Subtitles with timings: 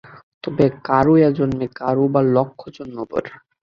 [0.43, 3.31] তবে কারও এ জন্মে, কারও বা লক্ষ জন্ম পরে।